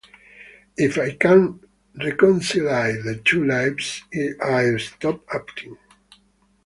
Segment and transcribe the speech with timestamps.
[0.77, 1.63] If I can't
[1.95, 4.01] reconcile the two lives,
[4.41, 5.77] I'll stop acting.